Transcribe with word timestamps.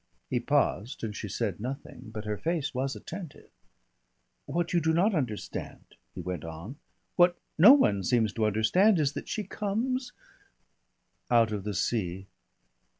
He 0.31 0.39
paused 0.39 1.03
and 1.03 1.15
she 1.15 1.29
said 1.29 1.59
nothing. 1.59 2.09
But 2.11 2.25
her 2.25 2.35
face 2.35 2.73
was 2.73 2.95
attentive. 2.95 3.51
"What 4.47 4.73
you 4.73 4.79
do 4.79 4.93
not 4.93 5.13
understand," 5.13 5.85
he 6.15 6.21
went 6.21 6.43
on, 6.43 6.77
"what 7.17 7.37
no 7.55 7.73
one 7.73 8.01
seems 8.03 8.33
to 8.33 8.47
understand, 8.47 8.99
is 8.99 9.13
that 9.13 9.29
she 9.29 9.43
comes" 9.43 10.11
"Out 11.29 11.51
of 11.51 11.65
the 11.65 11.75
sea." 11.75 12.25